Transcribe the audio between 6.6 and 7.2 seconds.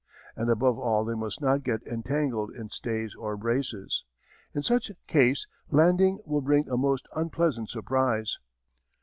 a most